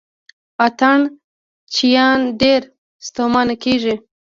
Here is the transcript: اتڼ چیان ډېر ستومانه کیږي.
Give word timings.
اتڼ 0.65 0.97
چیان 1.73 2.19
ډېر 2.41 2.61
ستومانه 3.07 3.55
کیږي. 3.63 3.95